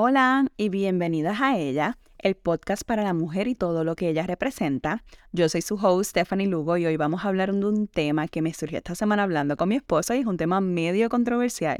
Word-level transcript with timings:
Hola 0.00 0.46
y 0.56 0.68
bienvenidas 0.68 1.40
a 1.40 1.58
ella, 1.58 1.98
el 2.18 2.36
podcast 2.36 2.84
para 2.84 3.02
la 3.02 3.14
mujer 3.14 3.48
y 3.48 3.56
todo 3.56 3.82
lo 3.82 3.96
que 3.96 4.08
ella 4.08 4.28
representa. 4.28 5.02
Yo 5.32 5.48
soy 5.48 5.60
su 5.60 5.74
host 5.74 6.10
Stephanie 6.10 6.46
Lugo 6.46 6.76
y 6.76 6.86
hoy 6.86 6.96
vamos 6.96 7.24
a 7.24 7.28
hablar 7.28 7.52
de 7.52 7.66
un 7.66 7.88
tema 7.88 8.28
que 8.28 8.40
me 8.40 8.54
surgió 8.54 8.78
esta 8.78 8.94
semana 8.94 9.24
hablando 9.24 9.56
con 9.56 9.70
mi 9.70 9.74
esposa 9.74 10.14
y 10.14 10.20
es 10.20 10.26
un 10.26 10.36
tema 10.36 10.60
medio 10.60 11.08
controversial. 11.08 11.78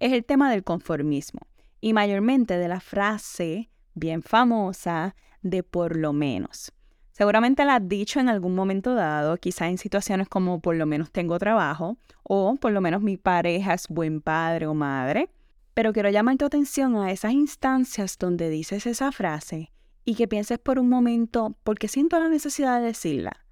Es 0.00 0.12
el 0.12 0.24
tema 0.24 0.50
del 0.50 0.64
conformismo 0.64 1.42
y 1.80 1.92
mayormente 1.92 2.58
de 2.58 2.66
la 2.66 2.80
frase 2.80 3.70
bien 3.94 4.24
famosa 4.24 5.14
de 5.42 5.62
por 5.62 5.94
lo 5.94 6.12
menos. 6.12 6.72
Seguramente 7.12 7.64
la 7.64 7.76
has 7.76 7.88
dicho 7.88 8.18
en 8.18 8.28
algún 8.28 8.56
momento 8.56 8.96
dado, 8.96 9.36
quizá 9.36 9.68
en 9.68 9.78
situaciones 9.78 10.28
como 10.28 10.58
por 10.58 10.74
lo 10.74 10.86
menos 10.86 11.12
tengo 11.12 11.38
trabajo 11.38 11.98
o 12.24 12.56
por 12.56 12.72
lo 12.72 12.80
menos 12.80 13.00
mi 13.00 13.16
pareja 13.16 13.74
es 13.74 13.86
buen 13.86 14.22
padre 14.22 14.66
o 14.66 14.74
madre 14.74 15.30
pero 15.74 15.92
quiero 15.92 16.10
llamar 16.10 16.36
tu 16.36 16.44
atención 16.44 16.96
a 16.96 17.10
esas 17.10 17.32
instancias 17.32 18.18
donde 18.18 18.50
dices 18.50 18.86
esa 18.86 19.12
frase 19.12 19.72
y 20.04 20.14
que 20.14 20.28
pienses 20.28 20.58
por 20.58 20.78
un 20.78 20.88
momento, 20.88 21.56
¿por 21.62 21.78
qué 21.78 21.88
siento 21.88 22.18
la 22.18 22.28
necesidad 22.28 22.80
de 22.80 22.86
decirla? 22.86 23.44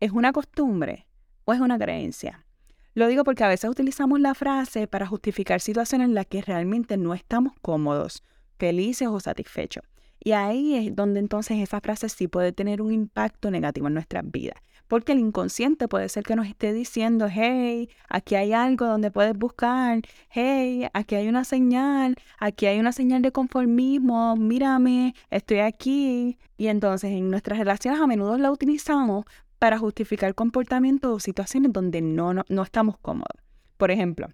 ¿Es 0.00 0.12
una 0.12 0.32
costumbre 0.32 1.06
o 1.44 1.52
es 1.52 1.60
una 1.60 1.78
creencia? 1.78 2.46
Lo 2.94 3.06
digo 3.06 3.22
porque 3.22 3.44
a 3.44 3.48
veces 3.48 3.70
utilizamos 3.70 4.20
la 4.20 4.34
frase 4.34 4.88
para 4.88 5.06
justificar 5.06 5.60
situaciones 5.60 6.08
en 6.08 6.14
las 6.14 6.26
que 6.26 6.42
realmente 6.42 6.96
no 6.96 7.14
estamos 7.14 7.52
cómodos, 7.62 8.24
felices 8.58 9.08
o 9.08 9.20
satisfechos. 9.20 9.84
Y 10.18 10.32
ahí 10.32 10.74
es 10.74 10.94
donde 10.94 11.20
entonces 11.20 11.58
esa 11.58 11.80
frase 11.80 12.08
sí 12.08 12.28
puede 12.28 12.52
tener 12.52 12.82
un 12.82 12.92
impacto 12.92 13.50
negativo 13.50 13.86
en 13.86 13.94
nuestras 13.94 14.28
vidas 14.30 14.60
porque 14.90 15.12
el 15.12 15.20
inconsciente 15.20 15.86
puede 15.86 16.08
ser 16.08 16.24
que 16.24 16.34
nos 16.34 16.48
esté 16.48 16.72
diciendo, 16.72 17.28
hey, 17.30 17.88
aquí 18.08 18.34
hay 18.34 18.52
algo 18.52 18.86
donde 18.86 19.12
puedes 19.12 19.38
buscar, 19.38 20.02
hey, 20.30 20.88
aquí 20.92 21.14
hay 21.14 21.28
una 21.28 21.44
señal, 21.44 22.16
aquí 22.40 22.66
hay 22.66 22.80
una 22.80 22.90
señal 22.90 23.22
de 23.22 23.30
conformismo, 23.30 24.34
mírame, 24.34 25.14
estoy 25.30 25.60
aquí. 25.60 26.38
Y 26.56 26.66
entonces 26.66 27.12
en 27.12 27.30
nuestras 27.30 27.60
relaciones 27.60 28.00
a 28.00 28.08
menudo 28.08 28.36
la 28.36 28.50
utilizamos 28.50 29.26
para 29.60 29.78
justificar 29.78 30.34
comportamientos 30.34 31.14
o 31.14 31.20
situaciones 31.20 31.72
donde 31.72 32.02
no, 32.02 32.34
no, 32.34 32.44
no 32.48 32.62
estamos 32.64 32.98
cómodos. 32.98 33.40
Por 33.76 33.92
ejemplo, 33.92 34.26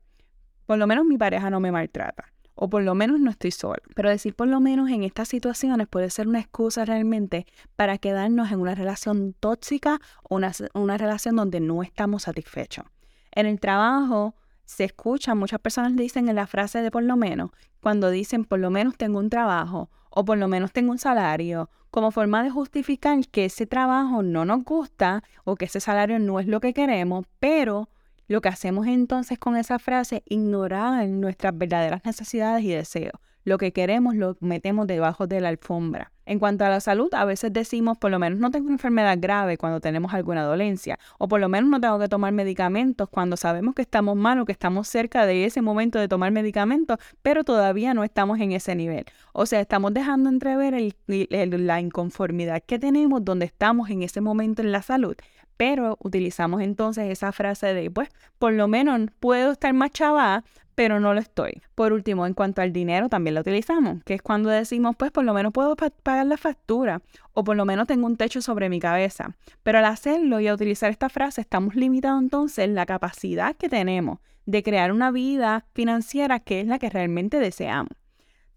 por 0.64 0.78
lo 0.78 0.86
menos 0.86 1.04
mi 1.04 1.18
pareja 1.18 1.50
no 1.50 1.60
me 1.60 1.70
maltrata 1.70 2.32
o 2.56 2.68
por 2.68 2.82
lo 2.82 2.94
menos 2.96 3.20
no 3.20 3.30
estoy 3.30 3.52
sola. 3.52 3.80
Pero 3.94 4.10
decir 4.10 4.34
por 4.34 4.48
lo 4.48 4.58
menos 4.60 4.90
en 4.90 5.04
estas 5.04 5.28
situaciones 5.28 5.86
puede 5.86 6.10
ser 6.10 6.26
una 6.26 6.40
excusa 6.40 6.84
realmente 6.84 7.46
para 7.76 7.98
quedarnos 7.98 8.50
en 8.50 8.60
una 8.60 8.74
relación 8.74 9.34
tóxica 9.38 10.00
o 10.24 10.36
una, 10.36 10.52
una 10.74 10.98
relación 10.98 11.36
donde 11.36 11.60
no 11.60 11.82
estamos 11.82 12.24
satisfechos. 12.24 12.86
En 13.30 13.46
el 13.46 13.60
trabajo 13.60 14.34
se 14.64 14.84
escucha, 14.84 15.34
muchas 15.34 15.60
personas 15.60 15.94
dicen 15.94 16.28
en 16.28 16.34
la 16.34 16.46
frase 16.46 16.80
de 16.80 16.90
por 16.90 17.04
lo 17.04 17.16
menos, 17.16 17.50
cuando 17.80 18.10
dicen 18.10 18.44
por 18.44 18.58
lo 18.58 18.70
menos 18.70 18.96
tengo 18.96 19.20
un 19.20 19.30
trabajo 19.30 19.90
o 20.10 20.24
por 20.24 20.38
lo 20.38 20.48
menos 20.48 20.72
tengo 20.72 20.90
un 20.90 20.98
salario, 20.98 21.70
como 21.90 22.10
forma 22.10 22.42
de 22.42 22.50
justificar 22.50 23.18
que 23.28 23.44
ese 23.44 23.66
trabajo 23.66 24.22
no 24.22 24.44
nos 24.44 24.64
gusta 24.64 25.22
o 25.44 25.56
que 25.56 25.66
ese 25.66 25.80
salario 25.80 26.18
no 26.18 26.40
es 26.40 26.46
lo 26.46 26.60
que 26.60 26.74
queremos, 26.74 27.26
pero 27.38 27.88
lo 28.28 28.40
que 28.40 28.48
hacemos 28.48 28.86
entonces 28.86 29.38
con 29.38 29.56
esa 29.56 29.78
frase, 29.78 30.22
ignorar 30.26 31.06
nuestras 31.08 31.56
verdaderas 31.56 32.04
necesidades 32.04 32.64
y 32.64 32.70
deseos. 32.70 33.20
Lo 33.46 33.58
que 33.58 33.72
queremos 33.72 34.16
lo 34.16 34.36
metemos 34.40 34.88
debajo 34.88 35.28
de 35.28 35.40
la 35.40 35.50
alfombra. 35.50 36.10
En 36.24 36.40
cuanto 36.40 36.64
a 36.64 36.68
la 36.68 36.80
salud, 36.80 37.14
a 37.14 37.24
veces 37.24 37.52
decimos, 37.52 37.96
por 37.96 38.10
lo 38.10 38.18
menos 38.18 38.40
no 38.40 38.50
tengo 38.50 38.66
una 38.66 38.74
enfermedad 38.74 39.16
grave 39.20 39.56
cuando 39.56 39.80
tenemos 39.80 40.12
alguna 40.12 40.42
dolencia, 40.42 40.98
o 41.18 41.28
por 41.28 41.38
lo 41.38 41.48
menos 41.48 41.70
no 41.70 41.80
tengo 41.80 41.96
que 42.00 42.08
tomar 42.08 42.32
medicamentos 42.32 43.08
cuando 43.08 43.36
sabemos 43.36 43.76
que 43.76 43.82
estamos 43.82 44.16
mal 44.16 44.40
o 44.40 44.46
que 44.46 44.50
estamos 44.50 44.88
cerca 44.88 45.26
de 45.26 45.44
ese 45.44 45.62
momento 45.62 46.00
de 46.00 46.08
tomar 46.08 46.32
medicamentos, 46.32 46.98
pero 47.22 47.44
todavía 47.44 47.94
no 47.94 48.02
estamos 48.02 48.40
en 48.40 48.50
ese 48.50 48.74
nivel. 48.74 49.04
O 49.32 49.46
sea, 49.46 49.60
estamos 49.60 49.94
dejando 49.94 50.28
entrever 50.28 50.74
la 51.06 51.80
inconformidad 51.80 52.64
que 52.66 52.80
tenemos 52.80 53.24
donde 53.24 53.46
estamos 53.46 53.90
en 53.90 54.02
ese 54.02 54.20
momento 54.20 54.60
en 54.60 54.72
la 54.72 54.82
salud 54.82 55.14
pero 55.56 55.96
utilizamos 56.00 56.60
entonces 56.60 57.10
esa 57.10 57.32
frase 57.32 57.72
de, 57.72 57.90
pues, 57.90 58.10
por 58.38 58.52
lo 58.52 58.68
menos 58.68 59.00
puedo 59.20 59.52
estar 59.52 59.72
más 59.72 59.90
chava, 59.90 60.44
pero 60.76 61.00
no 61.00 61.14
lo 61.14 61.20
estoy. 61.20 61.62
Por 61.74 61.92
último, 61.92 62.26
en 62.26 62.34
cuanto 62.34 62.62
al 62.62 62.72
dinero, 62.72 63.08
también 63.08 63.34
lo 63.34 63.40
utilizamos, 63.40 64.04
que 64.04 64.14
es 64.14 64.22
cuando 64.22 64.50
decimos, 64.50 64.94
pues, 64.94 65.10
por 65.10 65.24
lo 65.24 65.34
menos 65.34 65.52
puedo 65.52 65.74
pagar 65.74 66.26
la 66.26 66.36
factura, 66.36 67.02
o 67.32 67.42
por 67.42 67.56
lo 67.56 67.64
menos 67.64 67.88
tengo 67.88 68.06
un 68.06 68.16
techo 68.16 68.40
sobre 68.42 68.68
mi 68.68 68.78
cabeza. 68.78 69.34
Pero 69.64 69.78
al 69.78 69.86
hacerlo 69.86 70.38
y 70.38 70.46
a 70.46 70.54
utilizar 70.54 70.90
esta 70.90 71.08
frase, 71.08 71.40
estamos 71.40 71.74
limitando 71.74 72.20
entonces 72.20 72.68
la 72.68 72.86
capacidad 72.86 73.56
que 73.56 73.68
tenemos 73.68 74.18
de 74.44 74.62
crear 74.62 74.92
una 74.92 75.10
vida 75.10 75.64
financiera 75.74 76.38
que 76.40 76.60
es 76.60 76.66
la 76.66 76.78
que 76.78 76.90
realmente 76.90 77.40
deseamos. 77.40 77.90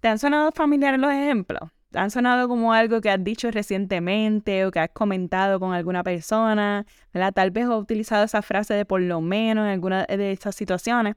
¿Te 0.01 0.09
han 0.09 0.19
sonado 0.19 0.51
familiares 0.51 0.99
los 0.99 1.11
ejemplos? 1.11 1.71
han 1.95 2.11
sonado 2.11 2.47
como 2.47 2.73
algo 2.73 3.01
que 3.01 3.09
has 3.09 3.23
dicho 3.23 3.49
recientemente 3.49 4.65
o 4.65 4.71
que 4.71 4.79
has 4.79 4.89
comentado 4.91 5.59
con 5.59 5.73
alguna 5.73 6.03
persona, 6.03 6.85
¿verdad? 7.13 7.33
Tal 7.33 7.51
vez 7.51 7.65
has 7.65 7.79
utilizado 7.79 8.25
esa 8.25 8.41
frase 8.41 8.75
de 8.75 8.85
por 8.85 9.01
lo 9.01 9.21
menos 9.21 9.63
en 9.65 9.71
alguna 9.71 10.05
de 10.05 10.31
estas 10.31 10.55
situaciones. 10.55 11.15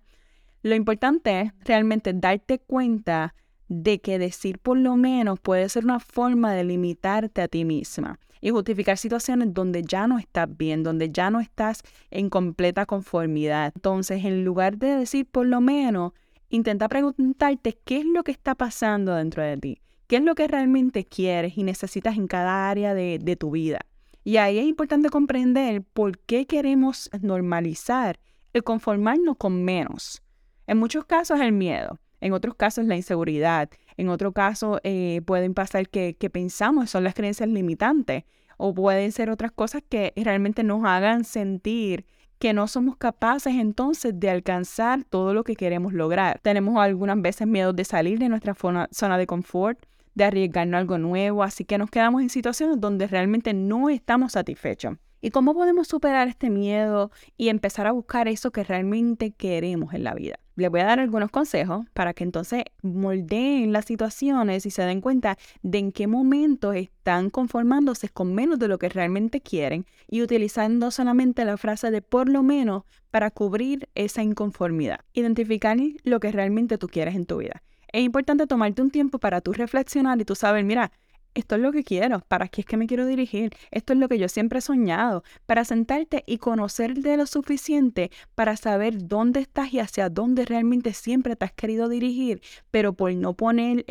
Lo 0.62 0.74
importante 0.74 1.40
es 1.40 1.52
realmente 1.64 2.12
darte 2.12 2.58
cuenta 2.58 3.34
de 3.68 4.00
que 4.00 4.18
decir 4.18 4.58
por 4.58 4.78
lo 4.78 4.96
menos 4.96 5.40
puede 5.40 5.68
ser 5.68 5.84
una 5.84 6.00
forma 6.00 6.52
de 6.54 6.64
limitarte 6.64 7.42
a 7.42 7.48
ti 7.48 7.64
misma 7.64 8.18
y 8.40 8.50
justificar 8.50 8.98
situaciones 8.98 9.54
donde 9.54 9.82
ya 9.82 10.06
no 10.06 10.18
estás 10.18 10.48
bien, 10.56 10.82
donde 10.82 11.10
ya 11.10 11.30
no 11.30 11.40
estás 11.40 11.82
en 12.10 12.28
completa 12.28 12.86
conformidad. 12.86 13.72
Entonces, 13.74 14.24
en 14.24 14.44
lugar 14.44 14.78
de 14.78 14.96
decir 14.96 15.26
por 15.26 15.46
lo 15.46 15.60
menos, 15.60 16.12
intenta 16.48 16.88
preguntarte 16.88 17.78
qué 17.84 17.98
es 17.98 18.04
lo 18.04 18.24
que 18.24 18.32
está 18.32 18.54
pasando 18.54 19.14
dentro 19.14 19.42
de 19.42 19.56
ti 19.56 19.78
qué 20.12 20.16
es 20.16 20.24
lo 20.24 20.34
que 20.34 20.46
realmente 20.46 21.06
quieres 21.06 21.56
y 21.56 21.62
necesitas 21.62 22.18
en 22.18 22.26
cada 22.26 22.68
área 22.68 22.92
de, 22.92 23.36
tu 23.40 23.52
vida. 23.52 23.80
Y 24.24 24.36
ahí 24.36 24.58
es 24.58 24.66
importante 24.66 25.08
comprender 25.08 25.80
por 25.80 26.18
qué 26.18 26.44
queremos 26.44 27.08
normalizar 27.22 28.20
el 28.52 28.62
conformarnos 28.62 29.38
con 29.38 29.64
menos. 29.64 30.22
En 30.72 30.78
muchos 30.78 31.04
casos 31.04 31.38
el 31.38 31.52
miedo, 31.52 31.98
en 32.22 32.32
otros 32.32 32.54
casos 32.54 32.86
la 32.86 32.96
inseguridad, 32.96 33.68
en 33.98 34.08
otro 34.08 34.32
caso 34.32 34.80
eh, 34.84 35.20
pueden 35.26 35.52
pasar 35.52 35.86
que, 35.86 36.14
que 36.14 36.30
pensamos 36.30 36.88
son 36.88 37.04
las 37.04 37.12
creencias 37.12 37.46
limitantes 37.50 38.24
o 38.56 38.72
pueden 38.72 39.12
ser 39.12 39.28
otras 39.28 39.52
cosas 39.52 39.82
que 39.86 40.14
realmente 40.16 40.64
nos 40.64 40.82
hagan 40.86 41.24
sentir 41.24 42.06
que 42.38 42.54
no 42.54 42.68
somos 42.68 42.96
capaces 42.96 43.54
entonces 43.56 44.18
de 44.18 44.30
alcanzar 44.30 45.04
todo 45.04 45.34
lo 45.34 45.44
que 45.44 45.56
queremos 45.56 45.92
lograr. 45.92 46.40
Tenemos 46.40 46.78
algunas 46.78 47.20
veces 47.20 47.46
miedo 47.46 47.74
de 47.74 47.84
salir 47.84 48.18
de 48.18 48.30
nuestra 48.30 48.54
zona 48.54 49.18
de 49.18 49.26
confort, 49.26 49.78
de 50.14 50.24
arriesgarnos 50.24 50.78
algo 50.78 50.96
nuevo, 50.96 51.42
así 51.42 51.66
que 51.66 51.76
nos 51.76 51.90
quedamos 51.90 52.22
en 52.22 52.30
situaciones 52.30 52.80
donde 52.80 53.08
realmente 53.08 53.52
no 53.52 53.90
estamos 53.90 54.32
satisfechos. 54.32 54.96
¿Y 55.20 55.32
cómo 55.32 55.52
podemos 55.52 55.86
superar 55.86 56.28
este 56.28 56.48
miedo 56.48 57.10
y 57.36 57.50
empezar 57.50 57.86
a 57.86 57.92
buscar 57.92 58.26
eso 58.26 58.52
que 58.52 58.64
realmente 58.64 59.32
queremos 59.32 59.92
en 59.92 60.04
la 60.04 60.14
vida? 60.14 60.41
Les 60.54 60.70
voy 60.70 60.80
a 60.80 60.84
dar 60.84 61.00
algunos 61.00 61.30
consejos 61.30 61.86
para 61.94 62.12
que 62.12 62.24
entonces 62.24 62.64
moldeen 62.82 63.72
las 63.72 63.86
situaciones 63.86 64.66
y 64.66 64.70
se 64.70 64.82
den 64.82 65.00
cuenta 65.00 65.38
de 65.62 65.78
en 65.78 65.92
qué 65.92 66.06
momento 66.06 66.72
están 66.72 67.30
conformándose 67.30 68.08
con 68.08 68.34
menos 68.34 68.58
de 68.58 68.68
lo 68.68 68.78
que 68.78 68.88
realmente 68.88 69.40
quieren 69.40 69.86
y 70.08 70.22
utilizando 70.22 70.90
solamente 70.90 71.44
la 71.44 71.56
frase 71.56 71.90
de 71.90 72.02
por 72.02 72.28
lo 72.28 72.42
menos 72.42 72.82
para 73.10 73.30
cubrir 73.30 73.88
esa 73.94 74.22
inconformidad. 74.22 75.00
Identificar 75.12 75.78
lo 76.04 76.20
que 76.20 76.32
realmente 76.32 76.76
tú 76.76 76.88
quieres 76.88 77.14
en 77.14 77.24
tu 77.24 77.38
vida 77.38 77.62
es 77.92 78.02
importante 78.02 78.46
tomarte 78.46 78.82
un 78.82 78.90
tiempo 78.90 79.18
para 79.18 79.40
tú 79.40 79.52
reflexionar 79.52 80.20
y 80.20 80.24
tú 80.24 80.34
saber, 80.34 80.64
mira, 80.64 80.90
esto 81.34 81.54
es 81.54 81.60
lo 81.60 81.72
que 81.72 81.84
quiero, 81.84 82.20
para 82.28 82.48
qué 82.48 82.62
es 82.62 82.66
que 82.66 82.76
me 82.76 82.86
quiero 82.86 83.06
dirigir, 83.06 83.50
esto 83.70 83.92
es 83.92 83.98
lo 83.98 84.08
que 84.08 84.18
yo 84.18 84.28
siempre 84.28 84.58
he 84.58 84.62
soñado, 84.62 85.24
para 85.46 85.64
sentarte 85.64 86.24
y 86.26 86.38
conocerte 86.38 87.16
lo 87.16 87.26
suficiente 87.26 88.10
para 88.34 88.56
saber 88.56 89.06
dónde 89.08 89.40
estás 89.40 89.72
y 89.72 89.78
hacia 89.78 90.08
dónde 90.08 90.44
realmente 90.44 90.92
siempre 90.92 91.36
te 91.36 91.44
has 91.44 91.52
querido 91.52 91.88
dirigir, 91.88 92.42
pero 92.70 92.92
por 92.92 93.14
no 93.14 93.34
poner 93.34 93.84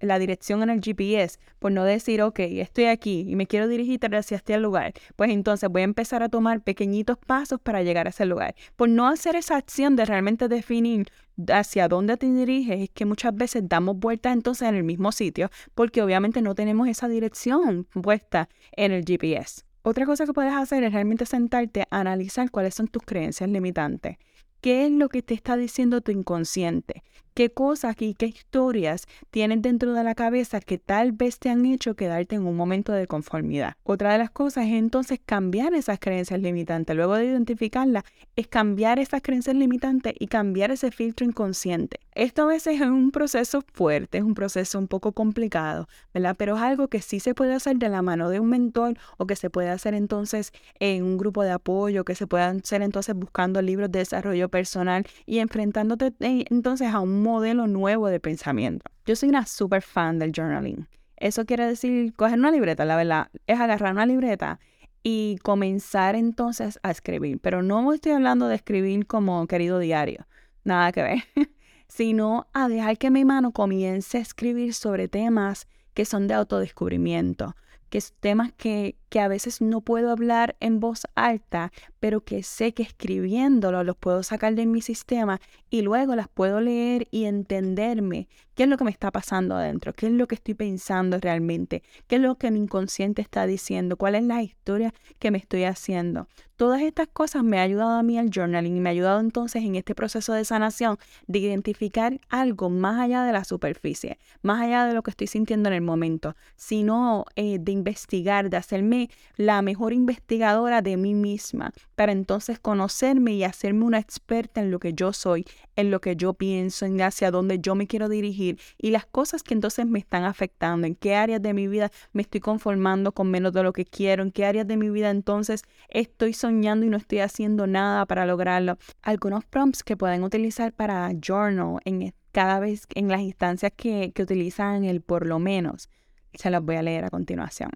la 0.00 0.18
dirección 0.18 0.62
en 0.62 0.70
el 0.70 0.80
GPS, 0.80 1.38
por 1.58 1.72
no 1.72 1.84
decir, 1.84 2.22
ok, 2.22 2.38
estoy 2.40 2.84
aquí 2.84 3.24
y 3.28 3.36
me 3.36 3.46
quiero 3.46 3.68
dirigir 3.68 3.98
hacia 4.14 4.36
este 4.36 4.58
lugar, 4.58 4.92
pues 5.16 5.30
entonces 5.30 5.68
voy 5.68 5.82
a 5.82 5.84
empezar 5.84 6.22
a 6.22 6.28
tomar 6.28 6.62
pequeñitos 6.62 7.18
pasos 7.18 7.60
para 7.60 7.82
llegar 7.82 8.06
a 8.06 8.10
ese 8.10 8.26
lugar, 8.26 8.54
por 8.76 8.88
no 8.88 9.08
hacer 9.08 9.36
esa 9.36 9.56
acción 9.56 9.96
de 9.96 10.04
realmente 10.04 10.48
definir 10.48 11.08
hacia 11.48 11.88
dónde 11.88 12.16
te 12.16 12.30
diriges 12.30 12.80
es 12.80 12.90
que 12.90 13.04
muchas 13.04 13.34
veces 13.34 13.62
damos 13.68 13.98
vueltas 13.98 14.32
entonces 14.32 14.68
en 14.68 14.74
el 14.74 14.84
mismo 14.84 15.12
sitio 15.12 15.50
porque 15.74 16.02
obviamente 16.02 16.42
no 16.42 16.54
tenemos 16.54 16.88
esa 16.88 17.08
dirección 17.08 17.84
puesta 17.84 18.48
en 18.72 18.92
el 18.92 19.04
GPS. 19.04 19.62
Otra 19.82 20.06
cosa 20.06 20.26
que 20.26 20.32
puedes 20.32 20.52
hacer 20.52 20.82
es 20.82 20.92
realmente 20.92 21.24
sentarte 21.24 21.82
a 21.90 22.00
analizar 22.00 22.50
cuáles 22.50 22.74
son 22.74 22.88
tus 22.88 23.02
creencias 23.04 23.48
limitantes. 23.48 24.16
¿Qué 24.60 24.86
es 24.86 24.90
lo 24.90 25.08
que 25.08 25.22
te 25.22 25.34
está 25.34 25.56
diciendo 25.56 26.00
tu 26.00 26.10
inconsciente? 26.10 27.04
Qué 27.38 27.50
cosas 27.50 27.94
y 28.00 28.14
qué 28.14 28.26
historias 28.26 29.06
tienes 29.30 29.62
dentro 29.62 29.92
de 29.92 30.02
la 30.02 30.16
cabeza 30.16 30.58
que 30.58 30.76
tal 30.76 31.12
vez 31.12 31.38
te 31.38 31.48
han 31.50 31.66
hecho 31.66 31.94
quedarte 31.94 32.34
en 32.34 32.44
un 32.44 32.56
momento 32.56 32.90
de 32.90 33.06
conformidad. 33.06 33.74
Otra 33.84 34.10
de 34.10 34.18
las 34.18 34.30
cosas 34.30 34.66
es 34.66 34.72
entonces 34.72 35.20
cambiar 35.24 35.72
esas 35.72 36.00
creencias 36.00 36.40
limitantes. 36.40 36.96
Luego 36.96 37.14
de 37.14 37.26
identificarlas, 37.26 38.02
es 38.34 38.48
cambiar 38.48 38.98
esas 38.98 39.22
creencias 39.22 39.54
limitantes 39.54 40.14
y 40.18 40.26
cambiar 40.26 40.72
ese 40.72 40.90
filtro 40.90 41.24
inconsciente. 41.24 42.00
Esto 42.16 42.42
a 42.42 42.46
veces 42.46 42.80
es 42.80 42.88
un 42.88 43.12
proceso 43.12 43.62
fuerte, 43.72 44.18
es 44.18 44.24
un 44.24 44.34
proceso 44.34 44.76
un 44.76 44.88
poco 44.88 45.12
complicado, 45.12 45.86
¿verdad? 46.12 46.34
Pero 46.36 46.56
es 46.56 46.62
algo 46.62 46.88
que 46.88 47.00
sí 47.00 47.20
se 47.20 47.32
puede 47.32 47.54
hacer 47.54 47.76
de 47.76 47.88
la 47.88 48.02
mano 48.02 48.30
de 48.30 48.40
un 48.40 48.48
mentor 48.48 48.98
o 49.18 49.28
que 49.28 49.36
se 49.36 49.50
puede 49.50 49.70
hacer 49.70 49.94
entonces 49.94 50.50
en 50.80 51.04
un 51.04 51.16
grupo 51.16 51.44
de 51.44 51.52
apoyo, 51.52 52.04
que 52.04 52.16
se 52.16 52.26
puede 52.26 52.42
hacer 52.42 52.82
entonces 52.82 53.14
buscando 53.14 53.62
libros 53.62 53.92
de 53.92 54.00
desarrollo 54.00 54.48
personal 54.48 55.06
y 55.26 55.38
enfrentándote 55.38 56.12
eh, 56.18 56.44
entonces 56.50 56.88
a 56.92 56.98
un 56.98 57.27
modelo 57.28 57.66
nuevo 57.66 58.08
de 58.08 58.20
pensamiento. 58.20 58.90
Yo 59.06 59.14
soy 59.16 59.28
una 59.28 59.46
super 59.46 59.82
fan 59.82 60.18
del 60.18 60.32
journaling. 60.32 60.88
Eso 61.16 61.44
quiere 61.44 61.66
decir 61.66 62.12
coger 62.14 62.38
una 62.38 62.50
libreta, 62.50 62.84
la 62.84 62.96
verdad, 62.96 63.28
es 63.46 63.58
agarrar 63.58 63.92
una 63.92 64.06
libreta 64.06 64.60
y 65.02 65.38
comenzar 65.42 66.14
entonces 66.16 66.78
a 66.82 66.90
escribir. 66.90 67.38
Pero 67.40 67.62
no 67.62 67.92
estoy 67.92 68.12
hablando 68.12 68.48
de 68.48 68.56
escribir 68.56 69.06
como 69.06 69.46
querido 69.46 69.78
diario, 69.78 70.26
nada 70.64 70.92
que 70.92 71.02
ver, 71.02 71.18
sino 71.88 72.46
a 72.52 72.68
dejar 72.68 72.98
que 72.98 73.10
mi 73.10 73.24
mano 73.24 73.52
comience 73.52 74.18
a 74.18 74.20
escribir 74.20 74.74
sobre 74.74 75.08
temas 75.08 75.66
que 75.94 76.04
son 76.04 76.28
de 76.28 76.34
autodescubrimiento, 76.34 77.56
que 77.90 77.98
es 77.98 78.12
temas 78.20 78.52
que, 78.52 78.96
que, 79.08 79.20
a 79.20 79.28
veces 79.28 79.60
no 79.60 79.80
puedo 79.80 80.10
hablar 80.10 80.56
en 80.60 80.80
voz 80.80 81.02
alta, 81.14 81.72
pero 82.00 82.20
que 82.20 82.42
sé 82.42 82.72
que 82.72 82.82
escribiéndolo 82.82 83.84
los 83.84 83.96
puedo 83.96 84.22
sacar 84.22 84.54
de 84.54 84.66
mi 84.66 84.80
sistema 84.80 85.40
y 85.70 85.82
luego 85.82 86.16
las 86.16 86.28
puedo 86.28 86.60
leer 86.60 87.08
y 87.10 87.24
entenderme 87.24 88.28
qué 88.54 88.64
es 88.64 88.68
lo 88.68 88.76
que 88.76 88.84
me 88.84 88.90
está 88.90 89.12
pasando 89.12 89.54
adentro, 89.54 89.92
qué 89.92 90.06
es 90.06 90.12
lo 90.12 90.26
que 90.26 90.34
estoy 90.34 90.54
pensando 90.54 91.18
realmente, 91.20 91.84
qué 92.08 92.16
es 92.16 92.22
lo 92.22 92.36
que 92.38 92.50
mi 92.50 92.58
inconsciente 92.58 93.22
está 93.22 93.46
diciendo, 93.46 93.96
cuál 93.96 94.16
es 94.16 94.24
la 94.24 94.42
historia 94.42 94.92
que 95.20 95.30
me 95.30 95.38
estoy 95.38 95.62
haciendo. 95.62 96.26
Todas 96.56 96.82
estas 96.82 97.06
cosas 97.06 97.44
me 97.44 97.60
ha 97.60 97.62
ayudado 97.62 97.92
a 97.92 98.02
mí 98.02 98.18
al 98.18 98.30
journaling 98.34 98.76
y 98.76 98.80
me 98.80 98.88
ha 98.88 98.90
ayudado 98.90 99.20
entonces 99.20 99.62
en 99.62 99.76
este 99.76 99.94
proceso 99.94 100.32
de 100.32 100.44
sanación 100.44 100.98
de 101.28 101.38
identificar 101.38 102.20
algo 102.28 102.68
más 102.68 102.98
allá 102.98 103.22
de 103.22 103.32
la 103.32 103.44
superficie, 103.44 104.18
más 104.42 104.60
allá 104.60 104.86
de 104.86 104.94
lo 104.94 105.04
que 105.04 105.12
estoy 105.12 105.28
sintiendo 105.28 105.68
en 105.68 105.76
el 105.76 105.82
momento, 105.82 106.34
sino 106.56 107.26
eh, 107.36 107.58
de 107.60 107.70
investigar, 107.70 108.50
de 108.50 108.56
hacerme 108.56 108.97
la 109.36 109.62
mejor 109.62 109.92
investigadora 109.92 110.82
de 110.82 110.96
mí 110.96 111.14
misma, 111.14 111.72
para 111.94 112.12
entonces 112.12 112.58
conocerme 112.58 113.32
y 113.32 113.44
hacerme 113.44 113.84
una 113.84 113.98
experta 113.98 114.60
en 114.60 114.70
lo 114.70 114.78
que 114.78 114.92
yo 114.94 115.12
soy, 115.12 115.44
en 115.76 115.90
lo 115.90 116.00
que 116.00 116.16
yo 116.16 116.34
pienso, 116.34 116.86
en 116.86 117.00
hacia 117.00 117.30
dónde 117.30 117.58
yo 117.60 117.74
me 117.74 117.86
quiero 117.86 118.08
dirigir 118.08 118.58
y 118.76 118.90
las 118.90 119.06
cosas 119.06 119.42
que 119.42 119.54
entonces 119.54 119.86
me 119.86 119.98
están 119.98 120.24
afectando, 120.24 120.86
en 120.86 120.94
qué 120.94 121.14
áreas 121.14 121.42
de 121.42 121.54
mi 121.54 121.68
vida 121.68 121.90
me 122.12 122.22
estoy 122.22 122.40
conformando 122.40 123.12
con 123.12 123.30
menos 123.30 123.52
de 123.52 123.62
lo 123.62 123.72
que 123.72 123.84
quiero, 123.84 124.22
en 124.22 124.32
qué 124.32 124.44
áreas 124.44 124.66
de 124.66 124.76
mi 124.76 124.90
vida 124.90 125.10
entonces 125.10 125.62
estoy 125.88 126.32
soñando 126.32 126.84
y 126.84 126.88
no 126.88 126.96
estoy 126.96 127.20
haciendo 127.20 127.66
nada 127.66 128.06
para 128.06 128.26
lograrlo. 128.26 128.78
Algunos 129.02 129.44
prompts 129.44 129.82
que 129.82 129.96
pueden 129.96 130.22
utilizar 130.22 130.72
para 130.72 131.12
journal 131.12 131.80
en 131.84 132.12
cada 132.32 132.60
vez 132.60 132.86
en 132.94 133.08
las 133.08 133.20
instancias 133.20 133.72
que, 133.76 134.12
que 134.14 134.22
utilizan 134.22 134.84
el 134.84 135.00
por 135.00 135.26
lo 135.26 135.38
menos. 135.38 135.88
Se 136.34 136.50
los 136.50 136.64
voy 136.64 136.76
a 136.76 136.82
leer 136.82 137.04
a 137.04 137.10
continuación. 137.10 137.70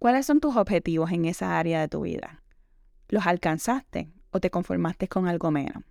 ¿Cuáles 0.00 0.24
son 0.24 0.40
tus 0.40 0.56
objetivos 0.56 1.12
en 1.12 1.26
esa 1.26 1.58
área 1.58 1.82
de 1.82 1.88
tu 1.88 2.00
vida? 2.00 2.42
¿Los 3.10 3.26
alcanzaste 3.26 4.10
o 4.30 4.40
te 4.40 4.48
conformaste 4.48 5.08
con 5.08 5.28
algo 5.28 5.50
menos? 5.50 5.84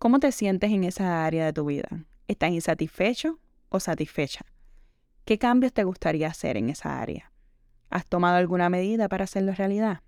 ¿Cómo 0.00 0.18
te 0.18 0.32
sientes 0.32 0.72
en 0.72 0.82
esa 0.82 1.24
área 1.24 1.46
de 1.46 1.52
tu 1.52 1.64
vida? 1.64 1.88
¿Estás 2.26 2.50
insatisfecho 2.50 3.38
o 3.68 3.78
satisfecha? 3.78 4.44
¿Qué 5.24 5.38
cambios 5.38 5.72
te 5.72 5.84
gustaría 5.84 6.26
hacer 6.26 6.56
en 6.56 6.68
esa 6.68 7.00
área? 7.00 7.30
¿Has 7.90 8.06
tomado 8.06 8.38
alguna 8.38 8.70
medida 8.70 9.08
para 9.08 9.22
hacerlo 9.22 9.52
realidad? 9.52 10.00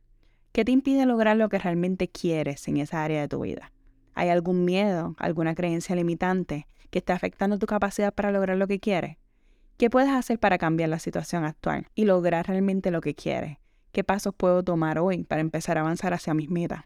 ¿Qué 0.50 0.64
te 0.64 0.72
impide 0.72 1.06
lograr 1.06 1.36
lo 1.36 1.48
que 1.48 1.60
realmente 1.60 2.08
quieres 2.08 2.66
en 2.66 2.78
esa 2.78 3.04
área 3.04 3.20
de 3.20 3.28
tu 3.28 3.42
vida? 3.42 3.70
¿Hay 4.14 4.28
algún 4.28 4.64
miedo, 4.64 5.14
alguna 5.18 5.54
creencia 5.54 5.94
limitante 5.94 6.66
que 6.90 6.98
está 6.98 7.14
afectando 7.14 7.60
tu 7.60 7.66
capacidad 7.66 8.12
para 8.12 8.32
lograr 8.32 8.56
lo 8.56 8.66
que 8.66 8.80
quieres? 8.80 9.18
¿Qué 9.80 9.88
puedes 9.88 10.10
hacer 10.10 10.38
para 10.38 10.58
cambiar 10.58 10.90
la 10.90 10.98
situación 10.98 11.46
actual 11.46 11.86
y 11.94 12.04
lograr 12.04 12.46
realmente 12.46 12.90
lo 12.90 13.00
que 13.00 13.14
quieres? 13.14 13.56
¿Qué 13.92 14.04
pasos 14.04 14.34
puedo 14.34 14.62
tomar 14.62 14.98
hoy 14.98 15.24
para 15.24 15.40
empezar 15.40 15.78
a 15.78 15.80
avanzar 15.80 16.12
hacia 16.12 16.34
mis 16.34 16.50
metas? 16.50 16.84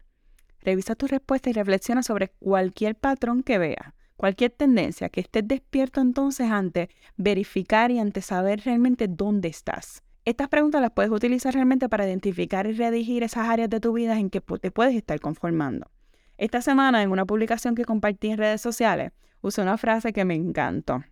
Revisa 0.61 0.95
tus 0.95 1.11
respuestas 1.11 1.51
y 1.51 1.53
reflexiona 1.55 2.03
sobre 2.03 2.29
cualquier 2.39 2.95
patrón 2.95 3.43
que 3.43 3.57
veas, 3.57 3.91
cualquier 4.15 4.51
tendencia 4.51 5.09
que 5.09 5.19
estés 5.19 5.45
despierto 5.45 5.99
entonces 5.99 6.49
ante 6.49 6.89
verificar 7.17 7.91
y 7.91 7.99
ante 7.99 8.21
saber 8.21 8.61
realmente 8.63 9.09
dónde 9.09 9.49
estás. 9.49 10.01
Estas 10.23 10.47
preguntas 10.47 10.79
las 10.79 10.91
puedes 10.91 11.11
utilizar 11.11 11.53
realmente 11.53 11.89
para 11.89 12.07
identificar 12.07 12.65
y 12.65 12.71
redigir 12.71 13.23
esas 13.23 13.49
áreas 13.49 13.69
de 13.69 13.81
tu 13.81 13.91
vida 13.91 14.17
en 14.17 14.29
que 14.29 14.39
te 14.39 14.71
puedes 14.71 14.95
estar 14.95 15.19
conformando. 15.19 15.91
Esta 16.37 16.61
semana, 16.61 17.03
en 17.03 17.11
una 17.11 17.25
publicación 17.25 17.75
que 17.75 17.83
compartí 17.83 18.29
en 18.29 18.37
redes 18.37 18.61
sociales, 18.61 19.11
usé 19.41 19.61
una 19.61 19.77
frase 19.77 20.13
que 20.13 20.23
me 20.23 20.35
encantó. 20.35 21.03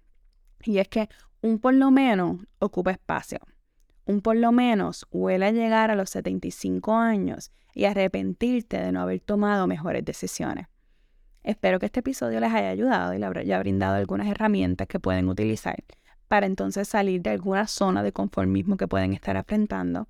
Y 0.66 0.78
es 0.78 0.88
que 0.88 1.10
un 1.44 1.60
por 1.60 1.74
lo 1.74 1.92
menos 1.92 2.38
ocupa 2.60 2.92
espacio. 2.92 3.40
Un 4.06 4.22
por 4.22 4.38
lo 4.38 4.54
menos 4.54 5.06
huele 5.12 5.46
a 5.46 5.52
llegar 5.52 5.92
a 5.92 5.96
los 5.96 6.10
75 6.10 6.96
años 6.96 7.52
y 7.74 7.84
arrepentirte 7.84 8.78
de 8.78 8.94
no 8.94 9.02
haber 9.02 9.20
tomado 9.20 9.68
mejores 9.68 10.06
decisiones. 10.06 10.68
Espero 11.44 11.80
que 11.80 11.88
este 11.88 12.00
episodio 12.00 12.40
les 12.40 12.52
haya 12.54 12.70
ayudado 12.70 13.14
y 13.14 13.18
les 13.18 13.30
haya 13.36 13.60
brindado 13.60 13.96
algunas 13.96 14.28
herramientas 14.28 14.88
que 14.88 15.02
pueden 15.02 15.28
utilizar 15.28 15.76
para 16.30 16.46
entonces 16.46 16.88
salir 16.88 17.22
de 17.22 17.32
alguna 17.32 17.68
zona 17.68 18.04
de 18.04 18.14
conformismo 18.14 18.78
que 18.78 18.88
pueden 18.88 19.12
estar 19.12 19.36
enfrentando. 19.36 20.08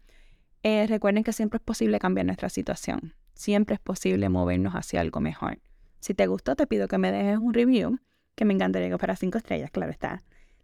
Eh, 0.62 0.86
recuerden 0.88 1.24
que 1.24 1.34
siempre 1.34 1.58
es 1.58 1.64
posible 1.64 1.98
cambiar 1.98 2.28
nuestra 2.28 2.50
situación. 2.50 3.16
Siempre 3.34 3.74
es 3.74 3.82
posible 3.82 4.30
movernos 4.30 4.74
hacia 4.76 5.02
algo 5.02 5.20
mejor. 5.20 5.60
Si 6.00 6.14
te 6.14 6.28
gustó, 6.28 6.56
te 6.56 6.68
pido 6.68 6.88
que 6.88 7.00
me 7.00 7.12
dejes 7.12 7.40
un 7.40 7.56
review, 7.56 8.00
que 8.36 8.46
me 8.46 8.54
encantaría 8.54 8.90
que 8.90 8.98
fuera 9.00 9.16
5 9.16 9.40
estrellas, 9.40 9.72
claro 9.72 9.92
está. 9.92 10.22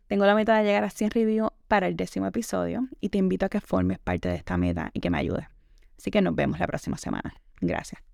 Tengo 0.09 0.25
la 0.25 0.33
meta 0.33 0.57
de 0.57 0.63
llegar 0.63 0.83
a 0.83 0.89
100 0.89 1.11
reviews 1.11 1.51
para 1.67 1.88
el 1.88 1.95
décimo 1.95 2.25
episodio 2.25 2.88
y 3.00 3.09
te 3.09 3.19
invito 3.19 3.45
a 3.45 3.50
que 3.50 3.61
formes 3.61 4.00
parte 4.00 4.27
de 4.27 4.38
esta 4.38 4.57
meta 4.57 4.89
y 4.91 5.01
que 5.01 5.11
me 5.11 5.19
ayudes. 5.19 5.45
Así 6.00 6.09
que 6.09 6.19
nos 6.19 6.35
vemos 6.35 6.59
la 6.59 6.65
próxima 6.65 6.97
semana. 6.97 7.35
Gracias. 7.61 8.08